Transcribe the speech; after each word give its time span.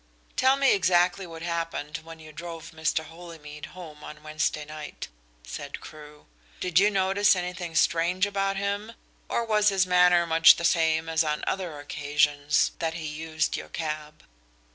"Tell 0.35 0.55
me 0.55 0.73
exactly 0.73 1.27
what 1.27 1.43
happened 1.43 1.99
when 1.99 2.17
you 2.17 2.31
drove 2.31 2.71
Mr. 2.71 3.05
Holymead 3.05 3.67
home 3.77 4.03
on 4.03 4.23
Wednesday 4.23 4.65
night," 4.65 5.09
said 5.45 5.79
Crewe. 5.79 6.25
"Did 6.59 6.79
you 6.79 6.89
notice 6.89 7.35
anything 7.35 7.75
strange 7.75 8.25
about 8.25 8.57
him, 8.57 8.93
or 9.29 9.45
was 9.45 9.69
his 9.69 9.85
manner 9.85 10.25
much 10.25 10.55
the 10.55 10.65
same 10.65 11.07
as 11.07 11.23
on 11.23 11.43
other 11.45 11.77
occasions 11.79 12.71
that 12.79 12.95
he 12.95 13.05
used 13.05 13.55
your 13.55 13.69
cab?" 13.69 14.23